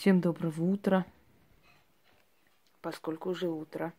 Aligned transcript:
Всем 0.00 0.22
доброго 0.22 0.62
утра, 0.62 1.04
поскольку 2.80 3.28
уже 3.28 3.50
утро. 3.50 3.92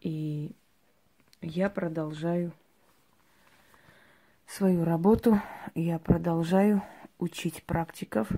И 0.00 0.52
я 1.42 1.68
продолжаю 1.68 2.54
свою 4.46 4.86
работу, 4.86 5.38
я 5.74 5.98
продолжаю 5.98 6.82
учить 7.18 7.64
практиков 7.64 8.30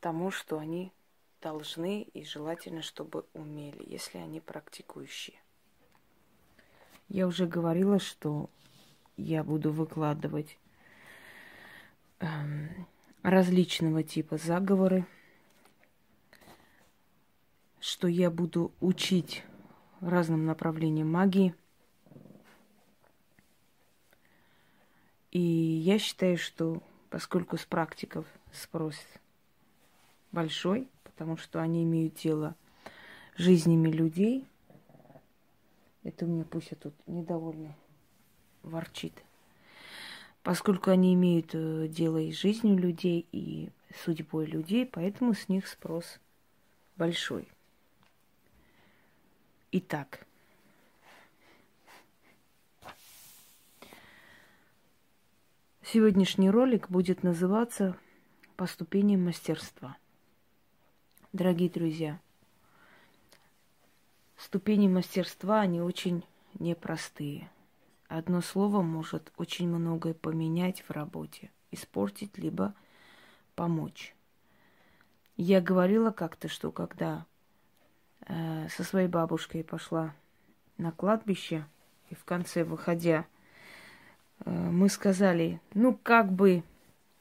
тому, 0.00 0.30
что 0.30 0.58
они 0.58 0.92
должны 1.40 2.02
и 2.02 2.22
желательно, 2.22 2.82
чтобы 2.82 3.24
умели, 3.32 3.82
если 3.86 4.18
они 4.18 4.38
практикующие. 4.38 5.40
Я 7.08 7.26
уже 7.26 7.46
говорила, 7.46 7.98
что 7.98 8.50
я 9.16 9.42
буду 9.42 9.72
выкладывать 9.72 10.58
эм, 12.20 12.86
различного 13.22 14.02
типа 14.02 14.36
заговоры, 14.36 15.06
что 17.80 18.08
я 18.08 18.30
буду 18.30 18.72
учить 18.80 19.44
разным 20.00 20.46
направлениям 20.46 21.10
магии. 21.10 21.54
И 25.30 25.40
я 25.40 25.98
считаю, 25.98 26.38
что 26.38 26.82
поскольку 27.10 27.56
с 27.56 27.64
практиков 27.64 28.26
спрос 28.52 28.96
большой, 30.32 30.88
потому 31.04 31.36
что 31.36 31.60
они 31.60 31.84
имеют 31.84 32.14
дело 32.14 32.54
жизнями 33.36 33.88
людей, 33.88 34.46
это 36.02 36.24
у 36.24 36.28
меня 36.28 36.44
пусть 36.44 36.70
я 36.70 36.76
тут 36.76 36.94
недовольна 37.06 37.76
ворчит 38.62 39.12
поскольку 40.48 40.90
они 40.90 41.12
имеют 41.12 41.50
э, 41.52 41.88
дело 41.88 42.16
и 42.16 42.32
с 42.32 42.40
жизнью 42.40 42.78
людей, 42.78 43.28
и 43.32 43.68
судьбой 44.02 44.46
людей, 44.46 44.86
поэтому 44.86 45.34
с 45.34 45.46
них 45.50 45.68
спрос 45.68 46.20
большой. 46.96 47.46
Итак, 49.72 50.26
сегодняшний 55.82 56.48
ролик 56.48 56.88
будет 56.88 57.22
называться 57.22 57.94
«По 58.56 58.64
ступеням 58.64 59.26
мастерства». 59.26 59.98
Дорогие 61.34 61.68
друзья, 61.68 62.18
ступени 64.38 64.88
мастерства, 64.88 65.60
они 65.60 65.82
очень 65.82 66.24
непростые– 66.58 67.50
Одно 68.08 68.40
слово 68.40 68.80
может 68.80 69.32
очень 69.36 69.68
многое 69.68 70.14
поменять 70.14 70.82
в 70.82 70.90
работе, 70.90 71.50
испортить, 71.70 72.38
либо 72.38 72.74
помочь. 73.54 74.14
Я 75.36 75.60
говорила 75.60 76.10
как-то, 76.10 76.48
что 76.48 76.72
когда 76.72 77.26
э, 78.26 78.68
со 78.70 78.82
своей 78.82 79.08
бабушкой 79.08 79.62
пошла 79.62 80.14
на 80.78 80.90
кладбище, 80.90 81.66
и 82.08 82.14
в 82.14 82.24
конце, 82.24 82.64
выходя, 82.64 83.26
э, 84.40 84.50
мы 84.50 84.88
сказали, 84.88 85.60
ну, 85.74 85.94
как 85.94 86.32
бы, 86.32 86.62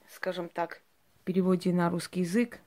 скажем 0.08 0.48
так, 0.48 0.82
в 1.20 1.26
переводе 1.26 1.74
на 1.74 1.90
русский 1.90 2.22
язык, 2.22 2.62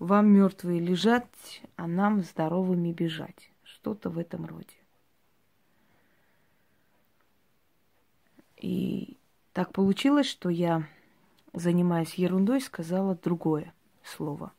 вам 0.00 0.26
мертвые 0.26 0.80
лежать, 0.80 1.62
а 1.76 1.86
нам 1.86 2.22
здоровыми 2.22 2.92
бежать. 2.92 3.52
Что-то 3.62 4.10
в 4.10 4.18
этом 4.18 4.44
роде. 4.44 4.81
И 8.62 9.18
так 9.52 9.72
получилось, 9.72 10.26
что 10.26 10.48
я, 10.48 10.86
занимаясь 11.52 12.14
ерундой, 12.14 12.60
сказала 12.60 13.16
другое 13.16 13.74
слово. 14.04 14.52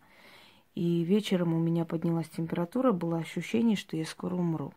И 0.75 1.03
вечером 1.03 1.53
у 1.53 1.59
меня 1.59 1.85
поднялась 1.85 2.27
температура, 2.27 2.91
было 2.91 3.19
ощущение, 3.19 3.77
что 3.77 3.95
я 3.95 4.05
скоро 4.05 4.35
умру. 4.35 4.73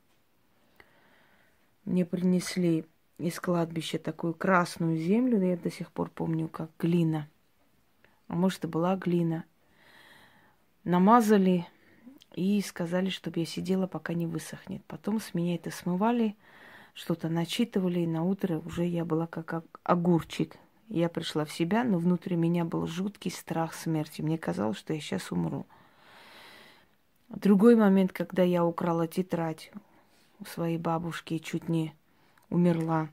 Мне 1.85 2.05
принесли 2.05 2.87
из 3.19 3.41
кладбища 3.41 3.99
такую 3.99 4.33
красную 4.33 4.97
землю, 4.97 5.43
я 5.45 5.57
до 5.57 5.73
сих 5.73 5.91
пор 5.91 6.09
помню, 6.11 6.47
как 6.47 6.71
глина. 6.79 7.29
А 8.29 8.37
может, 8.37 8.65
и 8.65 8.69
была 8.69 8.95
глина. 8.95 9.45
Намазали 10.85 11.67
и 12.35 12.61
сказали, 12.61 13.11
чтобы 13.11 13.41
я 13.41 13.47
сидела, 13.47 13.89
пока 13.89 14.15
не 14.15 14.27
высохнет. 14.27 14.85
Потом 14.87 15.19
с 15.19 15.35
меня 15.35 15.57
это 15.57 15.73
смывали, 15.73 16.37
что-то 16.97 17.29
начитывали, 17.29 18.01
и 18.01 18.07
на 18.07 18.25
утро 18.25 18.59
уже 18.65 18.87
я 18.87 19.05
была 19.05 19.27
как 19.27 19.63
огурчик. 19.85 20.57
Я 20.89 21.11
пришла 21.11 21.45
в 21.45 21.53
себя, 21.53 21.85
но 21.85 21.99
внутри 21.99 22.37
меня 22.37 22.65
был 22.65 22.87
жуткий 22.87 23.31
страх 23.31 23.75
смерти. 23.75 24.23
Мне 24.23 24.39
казалось, 24.39 24.79
что 24.79 24.95
я 24.95 25.01
сейчас 25.01 25.31
умру. 25.31 25.67
Другой 27.29 27.77
момент, 27.77 28.13
когда 28.13 28.43
я 28.43 28.65
украла 28.65 29.07
тетрадь 29.07 29.71
у 30.41 30.47
своей 30.47 30.79
бабушки 30.79 31.35
и 31.35 31.41
чуть 31.41 31.69
не 31.69 31.93
умерла. 32.49 33.11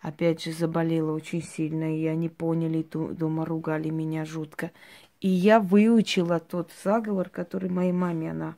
Опять 0.00 0.42
же 0.42 0.52
заболела 0.52 1.12
очень 1.12 1.42
сильно, 1.42 1.96
и 1.96 2.04
они 2.06 2.28
поняли, 2.28 2.82
дома 2.82 3.44
ругали 3.44 3.90
меня 3.90 4.24
жутко. 4.24 4.72
И 5.20 5.28
я 5.28 5.60
выучила 5.60 6.40
тот 6.40 6.72
заговор, 6.82 7.28
который 7.28 7.70
моей 7.70 7.92
маме 7.92 8.32
она 8.32 8.56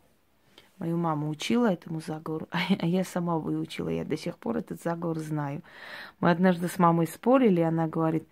Мою 0.80 0.96
маму 0.96 1.28
учила 1.28 1.70
этому 1.70 2.00
заговору, 2.00 2.48
а 2.50 2.86
я 2.86 3.04
сама 3.04 3.36
выучила. 3.36 3.91
Я 3.91 4.04
до 4.04 4.16
сих 4.16 4.38
пор 4.38 4.56
этот 4.56 4.82
заговор 4.82 5.18
знаю. 5.18 5.62
Мы 6.20 6.30
однажды 6.30 6.68
с 6.68 6.78
мамой 6.78 7.06
спорили, 7.06 7.60
она 7.60 7.86
говорит, 7.86 8.26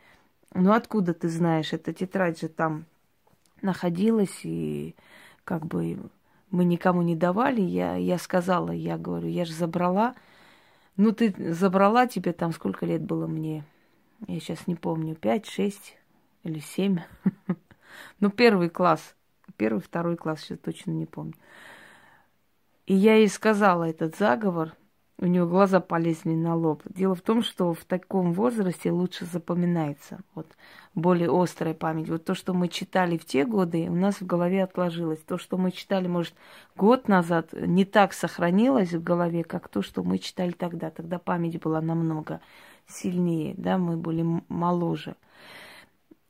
ну 0.54 0.72
откуда 0.72 1.12
ты 1.12 1.28
знаешь, 1.28 1.75
эта 1.75 1.92
тетрадь 1.92 2.41
же 2.41 2.48
там 2.48 2.86
находилась, 3.60 4.41
и 4.44 4.97
как 5.44 5.66
бы 5.66 5.98
мы 6.50 6.64
никому 6.64 7.03
не 7.03 7.14
давали. 7.14 7.60
Я, 7.60 7.97
я 7.97 8.16
сказала, 8.16 8.70
я 8.70 8.97
говорю, 8.97 9.28
я 9.28 9.44
же 9.44 9.53
забрала. 9.53 10.15
Ну, 10.97 11.12
ты 11.12 11.53
забрала, 11.53 12.06
тебе 12.06 12.32
там 12.32 12.53
сколько 12.53 12.86
лет 12.86 13.03
было 13.03 13.26
мне? 13.26 13.62
Я 14.26 14.41
сейчас 14.41 14.66
не 14.66 14.75
помню, 14.75 15.15
пять, 15.15 15.47
шесть 15.47 15.98
или 16.44 16.60
семь. 16.60 17.00
Ну, 18.20 18.30
первый 18.30 18.69
класс. 18.69 19.16
Первый, 19.56 19.80
второй 19.80 20.16
класс, 20.16 20.41
сейчас 20.41 20.59
точно 20.59 20.92
не 20.92 21.06
помню. 21.06 21.34
И 22.88 22.94
я 22.94 23.16
ей 23.16 23.28
сказала 23.28 23.84
этот 23.84 24.16
заговор, 24.16 24.72
у 25.19 25.26
нее 25.26 25.47
глаза 25.47 25.78
полезли 25.78 26.31
на 26.31 26.54
лоб. 26.56 26.82
Дело 26.87 27.15
в 27.15 27.21
том, 27.21 27.43
что 27.43 27.75
в 27.75 27.84
таком 27.84 28.32
возрасте 28.32 28.91
лучше 28.91 29.26
запоминается, 29.26 30.21
вот 30.34 30.47
более 30.94 31.28
острая 31.31 31.75
память. 31.75 32.09
Вот 32.09 32.25
то, 32.25 32.34
что 32.34 32.54
мы 32.54 32.69
читали 32.69 33.19
в 33.19 33.27
те 33.27 33.44
годы, 33.44 33.91
у 33.91 33.94
нас 33.94 34.22
в 34.22 34.27
голове 34.27 34.62
отложилось. 34.65 35.19
То, 35.19 35.37
что 35.37 35.59
мы 35.59 35.71
читали, 35.71 36.09
может, 36.09 36.32
год 36.77 37.09
назад, 37.09 37.53
не 37.53 37.84
так 37.84 38.15
сохранилось 38.15 38.94
в 38.94 39.03
голове, 39.03 39.44
как 39.44 39.69
то, 39.69 39.82
что 39.82 40.03
мы 40.03 40.16
читали 40.16 40.53
тогда. 40.53 40.88
Тогда 40.88 41.19
память 41.19 41.60
была 41.60 41.82
намного 41.82 42.41
сильнее, 42.87 43.54
да, 43.59 43.77
мы 43.77 43.98
были 43.98 44.25
моложе. 44.48 45.15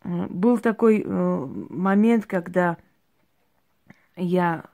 Был 0.02 0.58
такой 0.58 1.04
э, 1.06 1.46
момент, 1.70 2.26
когда 2.26 2.78
я 4.16 4.64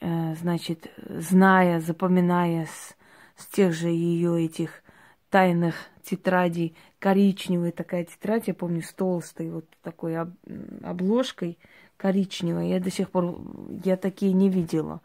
значит, 0.00 0.92
зная, 1.08 1.80
запоминая 1.80 2.66
с, 2.66 2.96
с 3.36 3.46
тех 3.46 3.72
же 3.72 3.88
ее 3.88 4.44
этих 4.44 4.82
тайных 5.30 5.74
тетрадей, 6.02 6.74
коричневая 6.98 7.72
такая 7.72 8.04
тетрадь, 8.04 8.48
я 8.48 8.54
помню, 8.54 8.82
с 8.82 8.92
толстой 8.92 9.50
вот 9.50 9.66
такой 9.82 10.16
об, 10.16 10.34
обложкой 10.82 11.58
коричневой, 11.96 12.70
я 12.70 12.80
до 12.80 12.90
сих 12.90 13.10
пор, 13.10 13.38
я 13.84 13.96
такие 13.96 14.32
не 14.32 14.48
видела. 14.48 15.00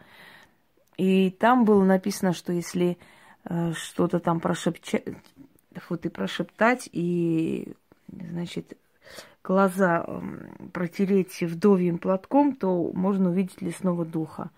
И 0.97 1.31
там 1.31 1.65
было 1.65 1.83
написано, 1.83 2.33
что 2.33 2.53
если 2.53 2.97
э, 3.45 3.73
что-то 3.73 4.19
там 4.19 4.39
прошепчать, 4.39 5.03
вот 5.89 6.05
и 6.05 6.09
прошептать, 6.09 6.87
и, 6.91 7.73
значит, 8.07 8.77
глаза 9.43 10.05
э, 10.05 10.21
протереть 10.71 11.41
вдовьим 11.41 11.97
платком, 11.97 12.55
то 12.55 12.91
можно 12.93 13.31
увидеть 13.31 13.61
лесного 13.61 14.05
духа. 14.05 14.51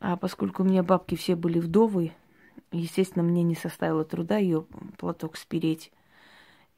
А 0.00 0.16
поскольку 0.16 0.62
у 0.62 0.66
меня 0.66 0.82
бабки 0.82 1.16
все 1.16 1.34
были 1.34 1.58
вдовы, 1.58 2.12
естественно, 2.70 3.22
мне 3.22 3.42
не 3.42 3.54
составило 3.54 4.04
труда 4.04 4.36
ее 4.36 4.64
платок 4.96 5.36
спереть. 5.36 5.92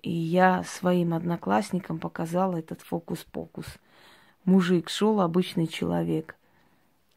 И 0.02 0.10
я 0.10 0.62
своим 0.64 1.12
одноклассникам 1.12 1.98
показала 1.98 2.56
этот 2.56 2.80
фокус-покус. 2.80 3.66
Мужик 4.44 4.88
шел, 4.88 5.20
обычный 5.20 5.66
человек. 5.66 6.36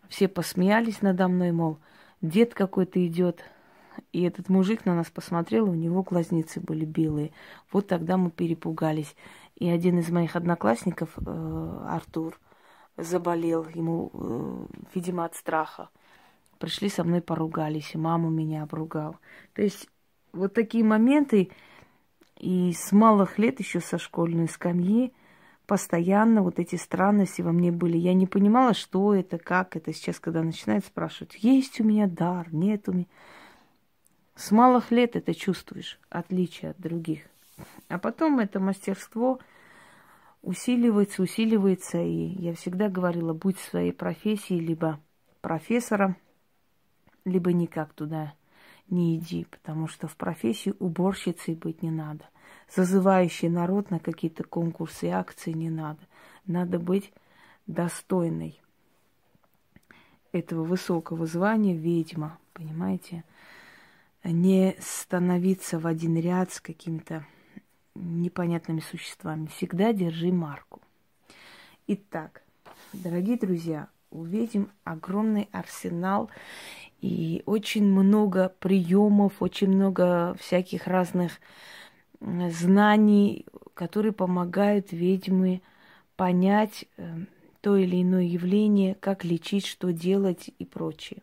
Все 0.10 0.28
посмеялись 0.28 1.02
надо 1.02 1.30
мной, 1.30 1.54
мол, 1.54 1.78
дед 2.22 2.54
какой-то 2.54 3.06
идет. 3.06 3.44
И 4.12 4.24
этот 4.24 4.50
мужик 4.50 4.86
на 4.86 4.96
нас 4.96 5.10
посмотрел, 5.10 5.70
у 5.70 5.74
него 5.74 6.04
глазницы 6.04 6.60
были 6.60 6.84
белые. 6.84 7.32
Вот 7.72 7.88
тогда 7.88 8.18
мы 8.18 8.32
перепугались. 8.32 9.16
И 9.56 9.70
один 9.70 10.00
из 10.00 10.10
моих 10.10 10.36
одноклассников, 10.36 11.12
э, 11.18 11.86
Артур, 11.88 12.40
заболел, 12.98 13.66
ему, 13.74 14.12
э, 14.14 14.66
видимо, 14.96 15.26
от 15.26 15.36
страха. 15.36 15.90
Пришли 16.60 16.90
со 16.90 17.04
мной 17.04 17.22
поругались, 17.22 17.94
и 17.94 17.98
маму 17.98 18.30
меня 18.30 18.64
обругал. 18.64 19.18
То 19.54 19.62
есть 19.62 19.90
вот 20.32 20.54
такие 20.54 20.84
моменты, 20.84 21.50
И 22.38 22.74
с 22.74 22.92
малых 22.92 23.38
лет, 23.40 23.60
еще 23.60 23.80
со 23.80 23.98
школьной 23.98 24.50
скамьи, 24.50 25.14
постоянно 25.66 26.42
вот 26.42 26.60
эти 26.60 26.76
странности 26.76 27.42
во 27.42 27.52
мне 27.52 27.72
были. 27.72 27.98
Я 27.98 28.14
не 28.14 28.28
понимала, 28.28 28.74
что 28.74 29.14
это, 29.16 29.38
как 29.38 29.76
это. 29.78 29.94
Сейчас, 29.94 30.20
когда 30.20 30.44
начинают 30.44 30.84
спрашивать, 30.86 31.36
есть 31.42 31.80
у 31.80 31.84
меня 31.84 32.08
дар, 32.08 32.54
нет 32.54 32.90
у 32.90 32.94
меня. 32.94 33.06
С 34.36 34.52
малых 34.52 34.92
лет 34.92 35.16
это 35.16 35.34
чувствуешь, 35.34 36.00
отличие 36.10 36.72
от 36.72 36.80
других. 36.80 37.22
А 37.88 37.98
потом 38.00 38.40
это 38.40 38.60
мастерство 38.60 39.40
усиливается, 40.44 41.24
усиливается. 41.24 42.00
И 42.00 42.36
я 42.42 42.54
всегда 42.54 42.90
говорила, 42.90 43.34
будь 43.34 43.58
в 43.58 43.70
своей 43.70 43.92
профессии 43.92 44.54
либо 44.54 45.00
профессором, 45.42 46.16
либо 47.26 47.52
никак 47.52 47.94
туда 47.94 48.36
не 48.90 49.18
иди, 49.18 49.46
потому 49.50 49.88
что 49.88 50.08
в 50.08 50.16
профессии 50.16 50.74
уборщицей 50.80 51.56
быть 51.56 51.82
не 51.82 51.90
надо. 51.90 52.30
Зазывающий 52.76 53.50
народ 53.50 53.90
на 53.90 54.00
какие-то 54.00 54.44
конкурсы 54.44 55.08
и 55.08 55.10
акции 55.10 55.52
не 55.52 55.70
надо. 55.70 56.02
Надо 56.46 56.80
быть 56.80 57.12
достойной 57.66 58.62
этого 60.32 60.64
высокого 60.64 61.26
звания 61.26 61.76
ведьма, 61.76 62.38
понимаете? 62.54 63.24
Не 64.24 64.76
становиться 64.80 65.80
в 65.80 65.88
один 65.88 66.18
ряд 66.18 66.52
с 66.52 66.60
какими-то 66.60 67.26
непонятными 67.96 68.80
существами. 68.80 69.48
Всегда 69.48 69.94
держи 69.94 70.32
марку. 70.32 70.82
Итак, 71.88 72.44
дорогие 72.94 73.38
друзья, 73.38 73.88
увидим 74.10 74.72
огромный 74.84 75.50
арсенал 75.52 76.30
и 77.02 77.44
очень 77.46 77.86
много 77.86 78.54
приемов, 78.60 79.42
очень 79.42 79.70
много 79.70 80.36
всяких 80.40 80.88
разных 80.88 81.40
знаний, 82.22 83.46
которые 83.74 84.14
помогают 84.14 84.92
ведьмы 84.92 85.62
понять 86.16 86.86
э, 86.96 87.18
то 87.62 87.76
или 87.76 88.02
иное 88.02 88.24
явление, 88.24 88.96
как 88.96 89.26
лечить, 89.26 89.66
что 89.66 89.92
делать 89.92 90.52
и 90.58 90.64
прочее. 90.66 91.22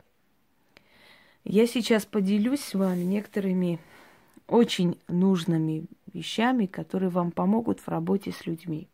Я 1.44 1.66
сейчас 1.66 2.04
поделюсь 2.04 2.60
с 2.60 2.74
вами 2.74 3.02
некоторыми 3.02 3.78
очень 4.50 5.00
нужными 5.06 5.86
вещами, 6.12 6.66
которые 6.66 7.08
вам 7.08 7.30
помогут 7.30 7.78
в 7.78 7.88
работе 7.88 8.32
с 8.32 8.46
людьми. 8.46 8.88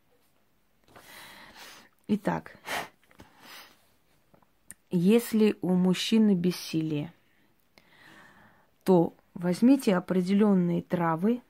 Итак, 2.09 2.57
если 4.91 5.57
у 5.63 5.73
мужчины 5.73 6.35
бессилие, 6.35 7.13
то 8.85 9.15
возьмите 9.33 9.97
определенные 9.97 10.83
травы, 10.83 11.41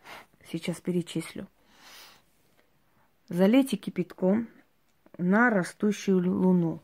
сейчас 0.50 0.80
перечислю, 0.80 1.48
залейте 3.28 3.76
кипятком 3.76 4.48
на 5.18 5.50
растущую 5.50 6.18
луну. 6.18 6.80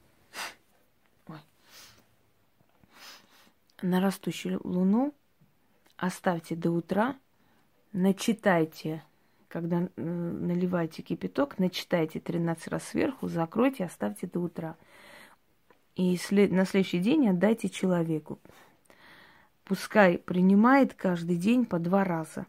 Ой. 1.28 1.38
На 3.80 4.00
растущую 4.00 4.60
луну 4.64 5.14
оставьте 6.06 6.54
до 6.54 6.70
утра, 6.70 7.16
начитайте, 7.92 9.02
когда 9.48 9.88
наливаете 9.96 11.02
кипяток, 11.02 11.58
начитайте 11.58 12.20
13 12.20 12.68
раз 12.68 12.84
сверху, 12.84 13.28
закройте, 13.28 13.84
оставьте 13.84 14.26
до 14.26 14.40
утра– 14.40 14.76
и 15.94 16.18
на 16.30 16.64
следующий 16.64 17.00
день 17.00 17.28
отдайте 17.28 17.68
человеку. 17.68 18.38
Пускай 19.64 20.18
принимает 20.18 20.94
каждый 20.94 21.36
день 21.36 21.66
по 21.66 21.78
два 21.78 22.04
раза 22.04 22.46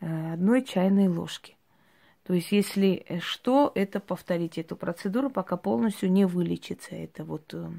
э, 0.00 0.32
одной 0.32 0.62
чайной 0.62 1.08
ложки. 1.08 1.56
То 2.22 2.32
есть, 2.32 2.52
если 2.52 3.04
э, 3.08 3.18
что, 3.18 3.72
это 3.74 4.00
повторите 4.00 4.60
эту 4.60 4.76
процедуру, 4.76 5.30
пока 5.30 5.56
полностью 5.56 6.10
не 6.10 6.26
вылечится. 6.26 6.94
Это 6.94 7.24
вот, 7.24 7.52
э, 7.54 7.70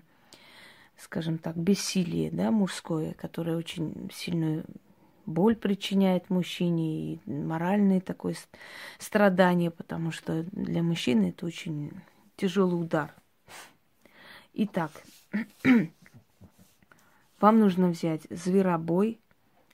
скажем 0.97 1.37
так, 1.37 1.55
бессилие, 1.55 2.31
да, 2.31 2.51
мужское, 2.51 3.13
которое 3.13 3.57
очень 3.57 4.09
сильную 4.13 4.65
боль 5.25 5.55
причиняет 5.55 6.29
мужчине 6.29 7.13
и 7.13 7.19
моральное 7.25 7.99
такое 7.99 8.35
страдание, 8.99 9.71
потому 9.71 10.11
что 10.11 10.43
для 10.51 10.83
мужчины 10.83 11.29
это 11.29 11.45
очень 11.45 11.91
тяжелый 12.37 12.81
удар– 12.81 13.13
Итак, 14.57 15.03
вам 17.41 17.59
нужно 17.59 17.89
взять 17.89 18.21
зверобой, 18.29 19.19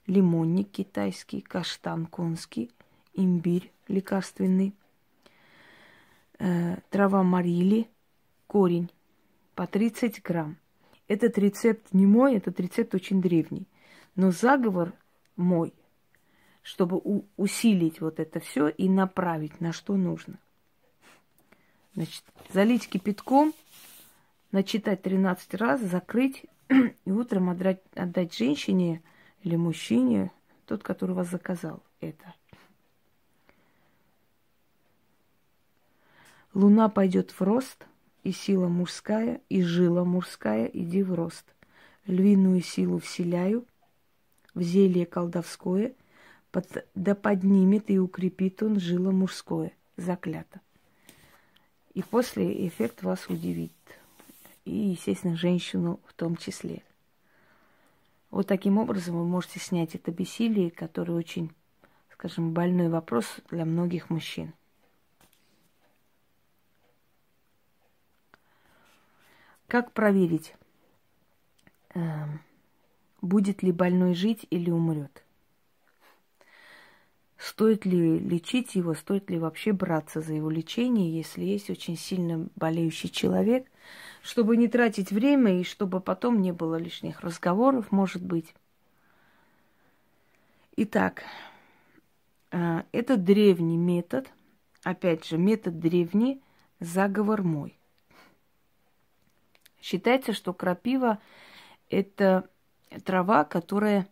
лимонник 0.08 0.72
китайский, 0.72 1.42
каштан 1.42 2.08
конский, 2.08 2.72
имбирь 3.14 3.72
лекарственный, 3.88 4.74
э, 6.40 6.78
трава 6.90 7.22
марили, 7.22 7.88
корень 8.48 8.90
по 9.54 9.68
30 9.68 10.24
грамм. 10.24 10.58
Этот 11.12 11.38
рецепт 11.38 11.94
не 11.94 12.06
мой, 12.06 12.36
этот 12.36 12.60
рецепт 12.60 12.96
очень 12.96 13.22
древний. 13.22 13.68
Но 14.16 14.32
заговор 14.32 14.94
мой, 15.36 15.74
чтобы 16.62 16.98
у- 17.04 17.26
усилить 17.36 18.00
вот 18.00 18.20
это 18.20 18.40
все 18.40 18.70
и 18.70 18.88
направить 18.88 19.60
на 19.60 19.74
что 19.74 19.98
нужно. 19.98 20.40
Значит, 21.96 22.24
залить 22.54 22.88
кипятком– 22.88 23.54
начитать 24.52 25.02
13 25.02 25.54
раз, 25.56 25.82
закрыть 25.82 26.46
и 26.70 27.12
утром 27.12 27.50
отдать, 27.50 27.82
отдать 27.94 28.34
женщине 28.34 29.02
или 29.44 29.56
мужчине, 29.56 30.32
тот, 30.66 30.84
который 30.84 31.16
вас 31.16 31.30
заказал 31.30 31.84
это. 32.00 32.34
Луна 36.54 36.88
пойдет 36.88 37.32
в 37.32 37.42
рост, 37.42 37.86
и 38.24 38.32
сила 38.32 38.68
мужская, 38.68 39.42
и 39.50 39.62
жила 39.62 40.04
мужская, 40.04 40.66
иди 40.66 41.04
в 41.04 41.14
рост. 41.14 41.46
Львиную 42.06 42.62
силу 42.62 43.00
вселяю, 43.00 43.66
в 44.54 44.62
зелье 44.62 45.06
колдовское, 45.06 45.94
под, 46.52 46.86
да 46.96 47.16
поднимет 47.16 47.90
и 47.90 48.00
укрепит 48.00 48.62
он 48.64 48.80
жило 48.80 49.12
мужское, 49.12 49.72
заклято. 49.98 50.62
И 51.94 52.02
после 52.04 52.68
эффект 52.68 53.04
вас 53.04 53.28
удивит 53.28 53.72
и, 54.66 54.72
естественно, 54.72 55.36
женщину 55.36 56.00
в 56.06 56.14
том 56.14 56.36
числе. 56.38 56.84
Вот 58.30 58.48
таким 58.48 58.78
образом 58.78 59.18
вы 59.18 59.26
можете 59.26 59.60
снять 59.60 59.96
это 59.96 60.12
бессилие, 60.12 60.72
которое 60.72 61.14
очень, 61.14 61.52
скажем, 62.14 62.54
больной 62.54 62.90
вопрос 62.90 63.26
для 63.50 63.66
многих 63.66 64.10
мужчин. 64.10 64.54
Как 69.72 69.94
проверить, 69.94 70.54
эм, 71.94 72.42
будет 73.22 73.64
ли 73.64 73.72
больной 73.72 74.16
жить 74.16 74.46
или 74.50 74.70
умрет? 74.70 75.24
Стоит 77.38 77.86
ли 77.86 78.20
лечить 78.20 78.76
его, 78.76 78.94
стоит 78.96 79.30
ли 79.30 79.40
вообще 79.40 79.72
браться 79.72 80.20
за 80.20 80.34
его 80.34 80.50
лечение, 80.50 81.16
если 81.16 81.46
есть 81.46 81.70
очень 81.70 81.96
сильно 81.96 82.50
болеющий 82.58 83.10
человек– 83.10 83.66
чтобы 84.22 84.56
не 84.58 84.68
тратить 84.68 85.12
время 85.12 85.60
и 85.60 85.64
чтобы 85.64 86.00
потом 86.00 86.42
не 86.42 86.52
было 86.52 86.76
лишних 86.76 87.22
разговоров, 87.22 87.92
может 87.92 88.22
быть. 88.22 88.54
Итак, 90.76 91.24
э, 92.52 92.84
это 92.92 93.18
древний 93.18 93.78
метод, 93.78 94.32
опять 94.84 95.26
же, 95.26 95.40
метод 95.40 95.80
древний, 95.80 96.44
заговор 96.80 97.42
мой. 97.42 97.81
Считается, 99.82 100.34
что 100.34 100.54
крапива– 100.54 101.20
это 101.90 102.48
трава, 103.04 103.44
которая 103.44 104.08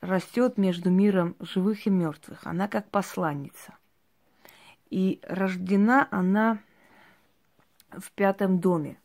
растет 0.00 0.58
между 0.58 0.90
миром 0.90 1.36
живых 1.40 1.86
и 1.86 1.90
мертвых. 1.90 2.46
Она 2.46 2.68
как 2.68 2.88
посланница. 2.90 3.74
И 4.90 5.20
рождена 5.22 6.08
она 6.10 6.58
в 7.90 8.10
пятом 8.12 8.60
доме. 8.60 8.98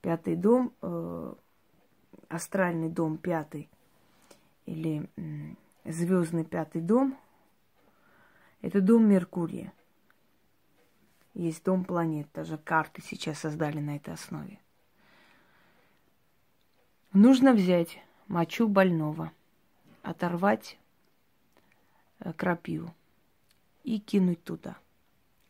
Пятый 0.00 0.36
дом, 0.36 0.72
э, 0.82 1.34
астральный 2.28 2.88
дом 2.88 3.18
пятый 3.18 3.68
или 4.66 5.08
э, 5.16 5.90
звездный 5.90 6.44
пятый 6.44 6.80
дом, 6.80 7.16
это 8.62 8.80
дом 8.80 9.08
Меркурия. 9.08 9.72
Есть 11.36 11.64
дом 11.64 11.84
планет, 11.84 12.28
даже 12.34 12.58
карты 12.58 13.02
сейчас 13.02 13.38
создали 13.38 13.78
на 13.78 13.96
этой 13.96 14.14
основе. 14.14 14.58
Нужно 17.12 17.52
взять 17.52 17.98
мочу 18.26 18.68
больного, 18.68 19.30
оторвать 20.02 20.78
э, 22.18 22.32
крапиву 22.32 22.94
и 23.84 24.00
кинуть 24.00 24.42
туда– 24.44 24.76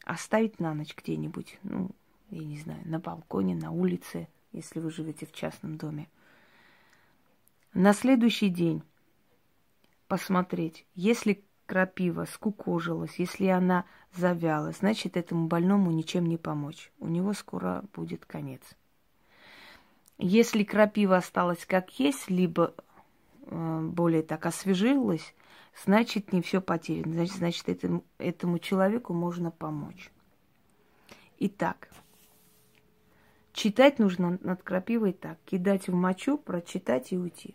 оставить 0.06 0.60
на 0.60 0.72
ночь 0.72 0.94
где-нибудь, 0.96 1.58
ну, 1.64 1.90
я 2.30 2.44
не 2.44 2.58
знаю, 2.58 2.80
на 2.84 3.00
балконе, 3.00 3.56
на 3.56 3.72
улице, 3.72 4.28
если 4.52 4.78
вы 4.78 4.90
живете 4.90 5.26
в 5.26 5.32
частном 5.32 5.76
доме. 5.76 6.08
На 7.74 7.92
следующий 7.92 8.48
день 8.48 8.82
посмотреть, 10.06 10.86
если 10.94 11.44
крапива 11.66 12.24
скукожилась, 12.24 13.18
если 13.18 13.46
она 13.46 13.84
завяла, 14.14 14.72
значит, 14.72 15.16
этому 15.16 15.48
больному 15.48 15.90
ничем 15.90 16.26
не 16.26 16.38
помочь. 16.38 16.90
У 16.98 17.08
него 17.08 17.32
скоро 17.32 17.84
будет 17.94 18.24
конец. 18.24 18.62
Если 20.18 20.64
крапива 20.64 21.18
осталась 21.18 21.66
как 21.66 21.98
есть, 21.98 22.30
либо 22.30 22.74
э, 23.42 23.80
более 23.82 24.22
так 24.22 24.46
освежилась, 24.46 25.34
значит, 25.84 26.32
не 26.32 26.40
все 26.40 26.62
потеряно. 26.62 27.12
Значит, 27.12 27.36
значит 27.36 27.68
этому, 27.68 28.04
этому 28.18 28.58
человеку 28.58 29.12
можно 29.12 29.50
помочь. 29.50 30.10
Итак, 31.38 31.90
читать 33.52 33.98
нужно 33.98 34.38
над 34.40 34.62
крапивой 34.62 35.12
так. 35.12 35.38
Кидать 35.44 35.88
в 35.88 35.94
мочу, 35.94 36.38
прочитать 36.38 37.12
и 37.12 37.18
уйти. 37.18 37.54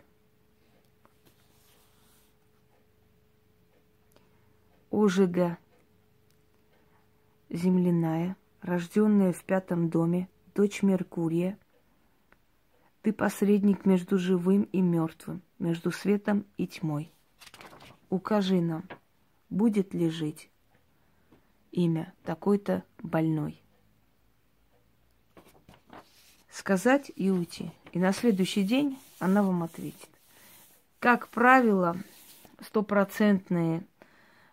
Ожига 4.91 5.57
земляная, 7.49 8.35
рожденная 8.61 9.31
в 9.31 9.43
пятом 9.45 9.89
доме, 9.89 10.27
дочь 10.53 10.83
Меркурия, 10.83 11.57
ты 13.01 13.13
посредник 13.13 13.85
между 13.85 14.17
живым 14.17 14.63
и 14.63 14.81
мертвым, 14.81 15.41
между 15.59 15.91
светом 15.91 16.45
и 16.57 16.67
тьмой. 16.67 17.11
Укажи 18.09 18.59
нам, 18.59 18.83
будет 19.49 19.93
ли 19.93 20.09
жить 20.09 20.49
имя 21.71 22.13
такой-то 22.23 22.83
больной. 23.01 23.61
Сказать 26.49 27.09
и 27.15 27.31
уйти. 27.31 27.71
И 27.93 27.99
на 27.99 28.11
следующий 28.11 28.63
день 28.63 28.99
она 29.19 29.41
вам 29.41 29.63
ответит. 29.63 30.09
Как 30.99 31.29
правило, 31.29 31.97
стопроцентные 32.59 33.85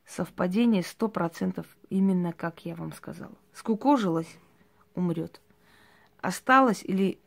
совпадение 0.09 0.83
сто 0.83 1.09
процентов 1.09 1.67
именно 1.91 2.33
как 2.33 2.65
я 2.65 2.75
вам 2.75 2.93
сказала. 2.93 3.35
Скукожилась, 3.53 4.39
умрет. 4.95 5.41
Осталась 6.21 6.83
или 6.83 7.19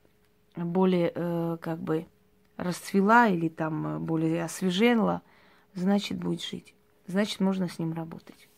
более 0.56 1.12
э, 1.14 1.58
как 1.62 1.80
бы 1.80 2.08
расцвела 2.58 3.28
или 3.28 3.48
там 3.50 4.04
более 4.04 4.44
освежела, 4.44 5.22
значит 5.74 6.18
будет 6.18 6.44
жить. 6.44 6.74
Значит 7.08 7.40
можно 7.40 7.70
с 7.70 7.80
ним 7.80 7.94
работать. 7.94 8.50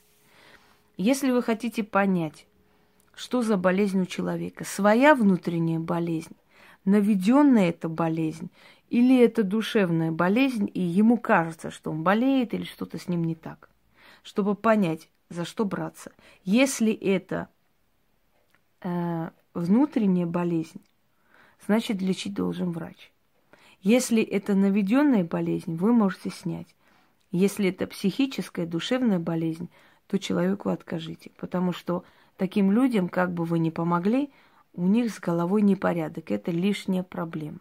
Если 0.95 1.31
вы 1.31 1.41
хотите 1.43 1.83
понять, 1.83 2.47
что 3.13 3.41
за 3.41 3.57
болезнь 3.57 4.01
у 4.01 4.05
человека, 4.05 4.63
своя 4.63 5.15
внутренняя 5.15 5.79
болезнь, 5.79 6.35
наведенная 6.85 7.69
эта 7.69 7.89
болезнь, 7.89 8.49
или 8.89 9.19
это 9.23 9.43
душевная 9.43 10.11
болезнь, 10.11 10.69
и 10.73 10.81
ему 10.81 11.17
кажется, 11.17 11.71
что 11.71 11.91
он 11.91 12.03
болеет 12.03 12.53
или 12.53 12.63
что-то 12.63 12.97
с 12.97 13.07
ним 13.07 13.23
не 13.23 13.35
так 13.35 13.69
чтобы 14.23 14.55
понять, 14.55 15.09
за 15.29 15.45
что 15.45 15.65
браться. 15.65 16.11
Если 16.43 16.93
это 16.93 17.49
э, 18.81 19.29
внутренняя 19.53 20.25
болезнь, 20.25 20.81
значит 21.65 22.01
лечить 22.01 22.33
должен 22.33 22.71
врач. 22.71 23.11
Если 23.81 24.23
это 24.23 24.55
наведенная 24.55 25.23
болезнь, 25.23 25.75
вы 25.75 25.91
можете 25.91 26.29
снять. 26.29 26.67
Если 27.31 27.69
это 27.69 27.85
психическая, 27.85 28.65
душевная 28.65 29.19
болезнь, 29.19 29.69
то 30.07 30.17
человеку 30.17 30.69
откажите. 30.69 31.31
Потому 31.37 31.73
что 31.73 32.03
таким 32.37 32.71
людям, 32.71 33.09
как 33.09 33.33
бы 33.33 33.43
вы 33.43 33.59
ни 33.59 33.71
помогли, 33.71 34.29
у 34.73 34.87
них 34.87 35.13
с 35.13 35.19
головой 35.19 35.61
непорядок. 35.61 36.31
Это 36.31 36.51
лишняя 36.51 37.03
проблема. 37.03 37.59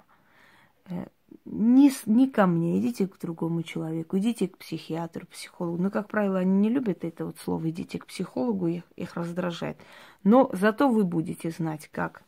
Не, 1.45 1.93
не 2.07 2.29
ко 2.29 2.47
мне, 2.47 2.79
идите 2.79 3.07
к 3.07 3.19
другому 3.19 3.63
человеку, 3.63 4.19
идите 4.19 4.49
к 4.49 4.59
психиатру, 4.59 5.27
психологу. 5.27 5.83
Но, 5.83 5.91
как 5.91 6.09
правило, 6.09 6.39
они 6.39 6.53
не 6.59 6.69
любят 6.69 7.05
это 7.05 7.27
вот 7.27 7.39
слово 7.39 7.71
«идите 7.71 7.99
к 7.99 8.07
психологу», 8.07 8.67
их, 8.67 8.83
их 8.97 9.15
раздражает. 9.17 9.79
Но 10.25 10.51
зато 10.53 10.89
вы 10.89 11.05
будете 11.05 11.51
знать, 11.51 11.89
как. 11.93 12.23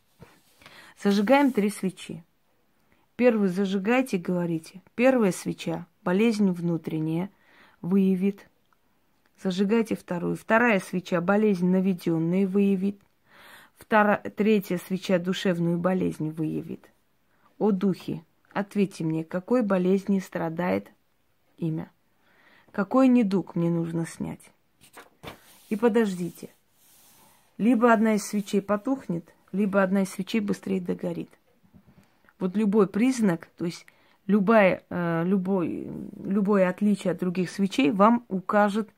Зажигаем 1.01 1.51
три 1.51 1.69
свечи. 1.69 2.23
Первую 3.15 3.49
зажигайте, 3.49 4.17
говорите. 4.17 4.81
Первая 4.95 5.31
свеча, 5.31 5.87
болезнь 6.03 6.51
внутренняя, 6.51 7.29
выявит. 7.81 8.47
Зажигайте 9.41 9.95
вторую. 9.95 10.35
Вторая 10.35 10.79
свеча, 10.79 11.21
болезнь 11.21 11.67
наведенная, 11.67 12.47
выявит. 12.47 12.99
Вторая, 13.77 14.21
третья 14.35 14.77
свеча, 14.77 15.19
душевную 15.19 15.77
болезнь 15.77 16.29
выявит. 16.29 16.89
О 17.57 17.71
духе, 17.71 18.23
Ответьте 18.55 19.03
мне, 19.03 19.25
какой 19.25 19.63
болезни 19.63 20.19
страдает 20.19 20.89
имя? 21.57 21.91
Какой 22.71 23.09
недуг 23.09 23.53
мне 23.53 23.69
нужно 23.69 24.07
снять? 24.07 24.39
И 25.67 25.75
подождите. 25.75 26.51
Либо 27.57 27.91
одна 27.91 28.13
из 28.15 28.25
свечей 28.25 28.61
потухнет, 28.61 29.25
либо 29.51 29.83
одна 29.83 30.03
из 30.03 30.11
свечей 30.11 30.39
быстрее 30.39 30.79
догорит. 30.79 31.29
Вот 32.39 32.55
любой 32.55 32.87
признак, 32.87 33.49
то 33.57 33.65
есть 33.65 33.85
любое, 34.25 34.85
э, 34.89 35.23
любой, 35.25 35.89
любое 36.23 36.69
отличие 36.69 37.11
от 37.11 37.19
других 37.19 37.49
свечей 37.49 37.91
вам 37.91 38.23
укажет 38.29 38.89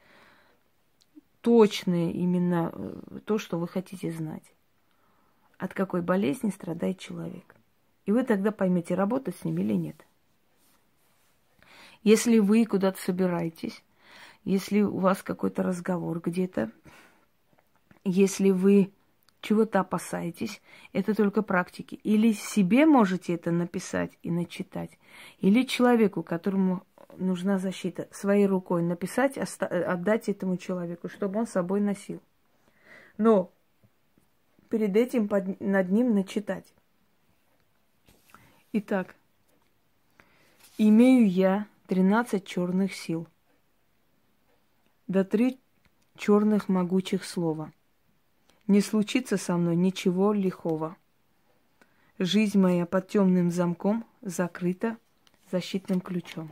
точное 1.41 2.11
именно 2.11 2.69
э, 2.71 3.19
то, 3.25 3.39
что 3.39 3.57
вы 3.57 3.67
хотите 3.67 4.11
знать. 4.11 4.53
От 5.57 5.73
какой 5.73 6.03
болезни 6.03 6.51
страдает 6.51 6.99
человек. 6.99 7.56
И 8.07 8.11
вы 8.11 8.23
тогда 8.23 8.51
поймете, 8.51 8.95
работать 8.95 9.35
с 9.35 9.43
ними 9.43 9.61
или 9.61 9.73
нет. 9.73 10.07
Если 12.03 12.39
вы 12.39 12.65
куда-то 12.65 12.99
собираетесь, 13.01 13.83
если 14.45 14.81
у 14.81 14.97
вас 14.97 15.21
какой-то 15.21 15.61
разговор 15.61 16.21
где-то, 16.21 16.71
если 18.05 18.51
вы 18.51 18.93
чего-то 19.41 19.81
опасаетесь, 19.81 20.61
это 20.93 21.13
только 21.13 21.41
практики. 21.41 21.95
Или 21.95 22.31
себе 22.31 22.85
можете 22.85 23.33
это 23.33 23.51
написать 23.51 24.17
и 24.23 24.31
начитать, 24.31 24.97
или 25.39 25.63
человеку, 25.63 26.23
которому 26.23 26.83
нужна 27.17 27.57
защита, 27.57 28.07
своей 28.11 28.47
рукой 28.47 28.83
написать, 28.83 29.37
отдать 29.37 30.29
этому 30.29 30.55
человеку, 30.55 31.09
чтобы 31.09 31.41
он 31.41 31.45
с 31.45 31.51
собой 31.51 31.81
носил. 31.81 32.21
Но 33.17 33.51
перед 34.69 34.95
этим 34.95 35.27
под, 35.27 35.59
над 35.59 35.91
ним 35.91 36.15
начитать. 36.15 36.73
Итак, 38.73 39.15
имею 40.77 41.29
я 41.29 41.67
тринадцать 41.87 42.45
черных 42.45 42.93
сил, 42.93 43.25
да 45.07 45.23
три 45.23 45.57
черных 46.17 46.67
могучих 46.67 47.23
слова. 47.23 47.71
Не 48.67 48.81
случится 48.81 49.37
со 49.37 49.55
мной 49.55 49.77
ничего 49.77 50.33
лихого. 50.33 50.97
Жизнь 52.19 52.59
моя 52.59 52.85
под 52.85 53.07
темным 53.07 53.51
замком 53.51 54.05
закрыта 54.21 54.97
защитным 55.49 56.01
ключом. 56.01 56.51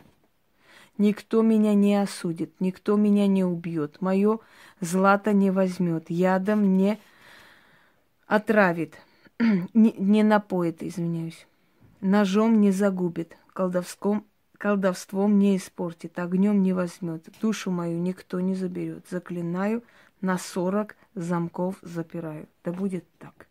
Никто 0.98 1.42
меня 1.42 1.74
не 1.74 2.02
осудит, 2.02 2.54
никто 2.62 2.96
меня 2.96 3.28
не 3.28 3.44
убьет, 3.44 4.00
мое 4.00 4.40
злато 4.80 5.34
не 5.34 5.52
возьмет, 5.52 6.10
ядом 6.10 6.78
не 6.78 6.98
отравит, 8.26 8.96
не, 9.74 9.92
не 9.98 10.24
напоит, 10.24 10.82
извиняюсь 10.82 11.46
ножом 12.06 12.62
не 12.62 12.72
загубит, 12.72 13.36
колдовском, 13.54 14.26
колдовством 14.58 15.40
не 15.40 15.58
испортит, 15.58 16.18
огнем 16.20 16.62
не 16.62 16.74
возьмет, 16.74 17.28
душу 17.42 17.72
мою 17.72 18.00
никто 18.00 18.40
не 18.40 18.56
заберет. 18.56 19.06
Заклинаю, 19.10 19.84
на 20.22 20.38
сорок 20.38 20.96
замков 21.14 21.78
запираю. 21.82 22.48
Да 22.64 22.72
будет 22.72 23.06
так. 23.18 23.48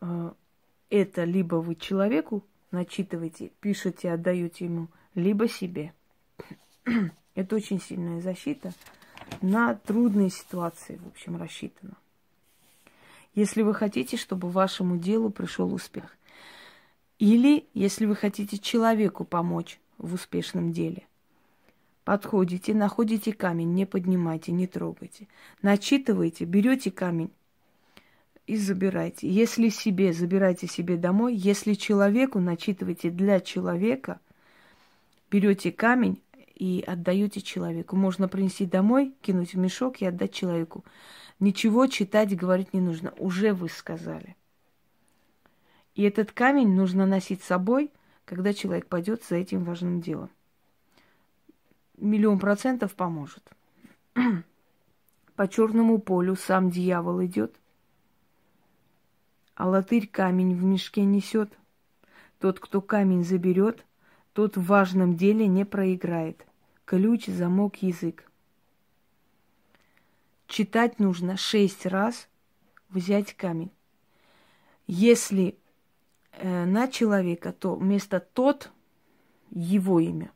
А, 0.00 0.34
это 0.90 1.24
либо 1.24 1.56
вы 1.56 1.74
человеку 1.74 2.44
начитываете, 2.70 3.50
пишете, 3.60 4.12
отдаете 4.12 4.66
ему, 4.66 4.88
либо 5.14 5.48
себе. 5.48 5.92
Это 7.34 7.56
очень 7.56 7.80
сильная 7.80 8.20
защита 8.20 8.72
на 9.40 9.74
трудные 9.74 10.30
ситуации, 10.30 10.96
в 10.96 11.08
общем, 11.08 11.36
рассчитана 11.36 11.96
если 13.34 13.62
вы 13.62 13.74
хотите, 13.74 14.16
чтобы 14.16 14.48
вашему 14.50 14.96
делу 14.96 15.30
пришел 15.30 15.72
успех. 15.72 16.16
Или 17.18 17.66
если 17.72 18.06
вы 18.06 18.16
хотите 18.16 18.58
человеку 18.58 19.24
помочь 19.24 19.80
в 19.98 20.14
успешном 20.14 20.72
деле. 20.72 21.06
Подходите, 22.04 22.74
находите 22.74 23.32
камень, 23.32 23.74
не 23.74 23.86
поднимайте, 23.86 24.50
не 24.50 24.66
трогайте. 24.66 25.28
Начитывайте, 25.62 26.44
берете 26.44 26.90
камень 26.90 27.30
и 28.48 28.56
забирайте. 28.56 29.30
Если 29.30 29.68
себе, 29.68 30.12
забирайте 30.12 30.66
себе 30.66 30.96
домой. 30.96 31.34
Если 31.34 31.74
человеку, 31.74 32.40
начитывайте 32.40 33.10
для 33.10 33.38
человека, 33.40 34.18
берете 35.30 35.70
камень 35.70 36.20
и 36.56 36.82
отдаете 36.84 37.40
человеку. 37.40 37.94
Можно 37.94 38.26
принести 38.26 38.66
домой, 38.66 39.14
кинуть 39.22 39.54
в 39.54 39.58
мешок 39.58 40.00
и 40.02 40.06
отдать 40.06 40.32
человеку. 40.32 40.84
Ничего 41.42 41.88
читать 41.88 42.30
и 42.30 42.36
говорить 42.36 42.72
не 42.72 42.80
нужно. 42.80 43.12
Уже 43.18 43.52
вы 43.52 43.68
сказали. 43.68 44.36
И 45.96 46.04
этот 46.04 46.30
камень 46.30 46.72
нужно 46.72 47.04
носить 47.04 47.42
с 47.42 47.46
собой, 47.46 47.90
когда 48.24 48.54
человек 48.54 48.86
пойдет 48.86 49.24
за 49.24 49.34
этим 49.34 49.64
важным 49.64 50.00
делом. 50.00 50.30
Миллион 51.96 52.38
процентов 52.38 52.94
поможет. 52.94 53.42
По 55.34 55.48
черному 55.48 55.98
полю 55.98 56.36
сам 56.36 56.70
дьявол 56.70 57.24
идет, 57.24 57.56
а 59.56 59.68
латырь 59.68 60.06
камень 60.06 60.54
в 60.54 60.62
мешке 60.62 61.04
несет. 61.04 61.52
Тот, 62.38 62.60
кто 62.60 62.80
камень 62.80 63.24
заберет, 63.24 63.84
тот 64.32 64.56
в 64.56 64.64
важном 64.64 65.16
деле 65.16 65.48
не 65.48 65.64
проиграет. 65.64 66.46
Ключ, 66.84 67.26
замок, 67.26 67.82
язык. 67.82 68.30
Читать 70.52 70.98
нужно 70.98 71.38
шесть 71.38 71.86
раз, 71.86 72.28
взять 72.90 73.32
камень. 73.32 73.70
Если 74.86 75.56
э, 76.32 76.66
на 76.66 76.88
человека, 76.88 77.54
то 77.54 77.74
вместо 77.74 78.20
тот 78.20 78.70
его 79.48 79.98
имя 79.98 80.30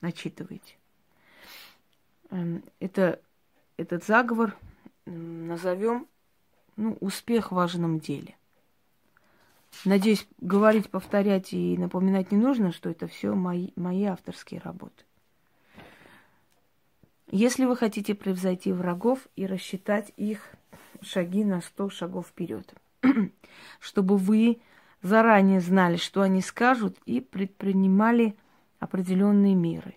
начитывайте. 0.00 0.76
Э, 2.30 2.60
это, 2.80 3.20
этот 3.76 4.06
заговор 4.06 4.56
назовем 5.04 6.08
ну, 6.76 6.96
успех 7.02 7.52
в 7.52 7.56
важном 7.56 8.00
деле. 8.00 8.38
Надеюсь, 9.84 10.26
говорить, 10.38 10.88
повторять 10.88 11.52
и 11.52 11.76
напоминать 11.76 12.32
не 12.32 12.38
нужно, 12.38 12.72
что 12.72 12.88
это 12.88 13.08
все 13.08 13.34
мои, 13.34 13.72
мои 13.76 14.04
авторские 14.04 14.62
работы. 14.62 15.04
Если 17.36 17.64
вы 17.64 17.76
хотите 17.76 18.14
превзойти 18.14 18.70
врагов 18.70 19.26
и 19.34 19.44
рассчитать 19.44 20.12
их 20.16 20.52
шаги 21.02 21.44
на 21.44 21.62
100 21.62 21.90
шагов 21.90 22.28
вперед, 22.28 22.72
чтобы 23.80 24.18
вы 24.18 24.60
заранее 25.02 25.58
знали, 25.58 25.96
что 25.96 26.22
они 26.22 26.40
скажут, 26.40 26.96
и 27.06 27.20
предпринимали 27.20 28.36
определенные 28.78 29.56
меры. 29.56 29.96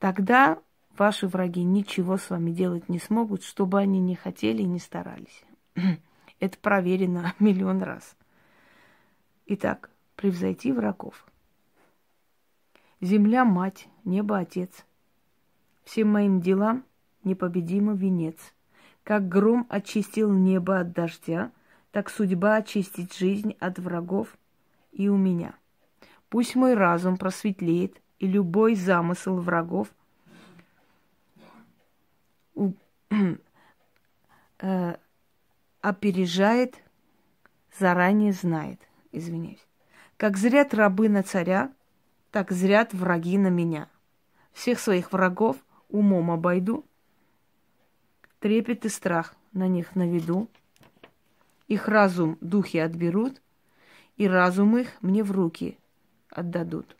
Тогда 0.00 0.58
ваши 0.96 1.28
враги 1.28 1.62
ничего 1.62 2.16
с 2.16 2.28
вами 2.28 2.50
делать 2.50 2.88
не 2.88 2.98
смогут, 2.98 3.44
чтобы 3.44 3.78
они 3.78 4.00
не 4.00 4.16
хотели 4.16 4.62
и 4.62 4.66
не 4.66 4.80
старались. 4.80 5.44
Это 6.40 6.58
проверено 6.58 7.34
миллион 7.38 7.84
раз. 7.84 8.16
Итак, 9.46 9.90
превзойти 10.16 10.72
врагов. 10.72 11.24
Земля– 13.00 13.44
мать, 13.44 13.86
небо– 14.02 14.38
отец. 14.38 14.84
Всем 15.88 16.08
моим 16.08 16.42
делам 16.42 16.84
непобедимый 17.24 17.96
венец. 17.96 18.36
Как 19.04 19.26
гром 19.26 19.66
очистил 19.70 20.30
небо 20.30 20.80
от 20.80 20.92
дождя, 20.92 21.50
так 21.92 22.10
судьба 22.10 22.56
очистит 22.56 23.14
жизнь 23.14 23.56
от 23.58 23.78
врагов 23.78 24.36
и 24.92 25.08
у 25.08 25.16
меня. 25.16 25.54
Пусть 26.28 26.56
мой 26.56 26.74
разум 26.74 27.16
просветлеет, 27.16 28.02
и 28.18 28.26
любой 28.26 28.74
замысел 28.74 29.40
врагов 29.40 29.88
у, 32.54 32.72
э, 34.58 34.96
опережает, 35.80 36.74
заранее 37.78 38.32
знает 38.34 38.78
извиняюсь. 39.10 39.66
Как 40.18 40.36
зрят 40.36 40.74
рабы 40.74 41.08
на 41.08 41.22
царя, 41.22 41.72
так 42.30 42.50
зрят 42.50 42.92
враги 42.92 43.38
на 43.38 43.48
меня. 43.48 43.88
Всех 44.52 44.80
своих 44.80 45.12
врагов 45.12 45.56
умом 45.88 46.30
обойду, 46.30 46.84
трепет 48.40 48.84
и 48.84 48.88
страх 48.88 49.34
на 49.52 49.68
них 49.68 49.94
наведу. 49.94 50.48
Их 51.66 51.88
разум 51.88 52.38
духи 52.40 52.78
отберут, 52.78 53.40
и 54.16 54.26
разум 54.26 54.78
их 54.78 55.00
мне 55.02 55.22
в 55.22 55.32
руки 55.32 55.76
отдадут. 56.30 56.96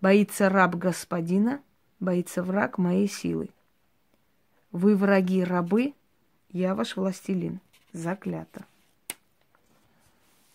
Боится 0.00 0.48
раб 0.48 0.74
господина, 0.74 1.62
боится 2.00 2.42
враг 2.42 2.78
моей 2.78 3.08
силы. 3.08 3.48
Вы 4.70 4.96
враги 4.96 5.44
рабы, 5.44 5.94
я 6.50 6.74
ваш 6.74 6.96
властелин. 6.96 7.60
Заклято. 7.92 8.64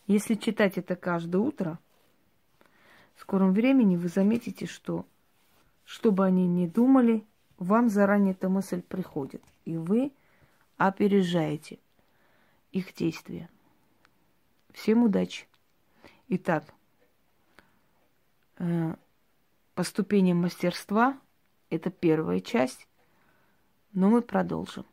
Если 0.08 0.34
читать 0.34 0.78
это 0.78 0.96
каждое 0.96 1.38
утро, 1.38 1.78
в 3.16 3.22
скором 3.22 3.54
времени 3.54 3.96
вы 3.96 4.08
заметите, 4.08 4.66
что, 4.66 5.06
что 5.88 6.12
бы 6.12 6.26
они 6.26 6.46
ни 6.48 6.68
думали, 6.68 7.26
вам 7.58 7.88
заранее 7.88 8.34
эта 8.34 8.50
мысль 8.50 8.82
приходит, 8.82 9.42
и 9.64 9.78
вы 9.78 10.12
опережаете 10.76 11.80
их 12.74 12.94
действия. 12.94 13.50
Всем 14.74 15.04
удачи! 15.04 15.48
Итак, 16.28 16.66
э, 18.58 18.96
по 19.76 19.84
ступеням 19.84 20.42
мастерства 20.42 21.18
это 21.70 21.90
первая 21.90 22.42
часть, 22.42 22.86
но 23.94 24.10
мы 24.10 24.22
продолжим. 24.22 24.86